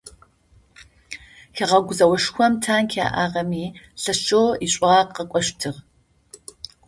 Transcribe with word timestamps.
Хэгъэгу 1.55 1.93
зэошхом 1.97 2.53
танк 2.63 2.91
яӏагъэми 3.05 3.65
лъэшэу 4.01 4.49
ишӏуагъэ 4.65 5.13
къэкӏощтыгъ. 5.15 5.79